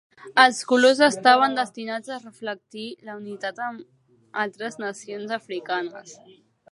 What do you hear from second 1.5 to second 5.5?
destinats a reflectir la unitat amb altres nacions